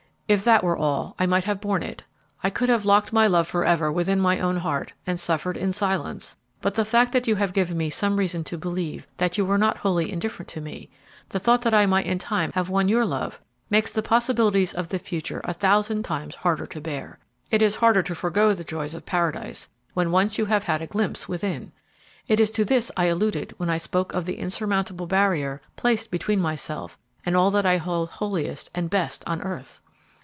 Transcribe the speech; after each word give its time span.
"If 0.31 0.45
that 0.45 0.63
were 0.63 0.77
all, 0.77 1.13
I 1.19 1.25
might 1.25 1.43
have 1.43 1.59
borne 1.59 1.83
it; 1.83 2.03
I 2.41 2.49
could 2.49 2.69
have 2.69 2.85
locked 2.85 3.11
my 3.11 3.27
love 3.27 3.49
forever 3.49 3.91
within 3.91 4.21
my 4.21 4.39
own 4.39 4.55
heart, 4.55 4.93
and 5.05 5.19
suffered 5.19 5.57
in 5.57 5.73
silence; 5.73 6.37
but 6.61 6.75
the 6.75 6.85
fact 6.85 7.11
that 7.11 7.27
you 7.27 7.35
have 7.35 7.51
given 7.51 7.75
me 7.75 7.89
some 7.89 8.15
reason 8.15 8.45
to 8.45 8.57
believe 8.57 9.05
that 9.17 9.37
you 9.37 9.43
were 9.45 9.57
not 9.57 9.79
wholly 9.79 10.09
indifferent 10.09 10.47
to 10.51 10.61
me, 10.61 10.89
the 11.27 11.37
thought 11.39 11.63
that 11.63 11.73
I 11.73 11.85
might 11.85 12.05
in 12.05 12.17
time 12.17 12.53
have 12.53 12.69
won 12.69 12.87
your 12.87 13.03
love, 13.05 13.41
makes 13.69 13.91
the 13.91 14.01
possibilities 14.01 14.73
of 14.73 14.87
the 14.87 14.99
future 14.99 15.41
a 15.43 15.53
thousand 15.53 16.03
times 16.03 16.35
harder 16.35 16.65
to 16.65 16.79
bear. 16.79 17.19
It 17.49 17.61
is 17.61 17.75
harder 17.75 18.01
to 18.03 18.15
forego 18.15 18.53
the 18.53 18.63
joys 18.63 18.93
of 18.93 19.05
Paradise 19.05 19.67
when 19.95 20.11
once 20.11 20.37
you 20.37 20.45
have 20.45 20.63
had 20.63 20.81
a 20.81 20.87
glimpse 20.87 21.27
within! 21.27 21.73
It 22.29 22.39
was 22.39 22.51
to 22.51 22.63
this 22.63 22.89
I 22.95 23.07
alluded 23.07 23.53
when 23.57 23.69
I 23.69 23.79
spoke 23.79 24.13
of 24.13 24.23
the 24.25 24.37
insurmountable 24.39 25.07
barrier 25.07 25.59
placed 25.75 26.09
between 26.09 26.39
myself 26.39 26.97
and 27.25 27.35
all 27.35 27.51
that 27.51 27.65
I 27.65 27.75
hold 27.75 28.11
holiest 28.11 28.69
and 28.73 28.89
best 28.89 29.25
on 29.27 29.41
earth!" 29.41 29.81